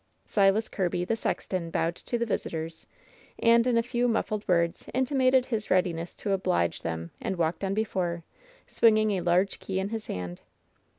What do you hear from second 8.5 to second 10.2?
swinging a large key in his